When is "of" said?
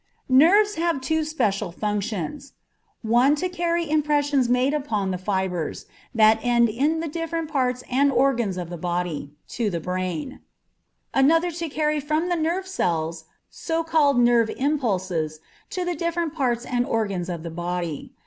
8.57-8.71, 17.29-17.43